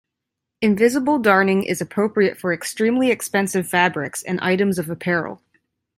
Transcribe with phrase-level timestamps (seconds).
[0.63, 5.43] Invisible darning is appropriate for extremely expensive fabrics and items of apparel.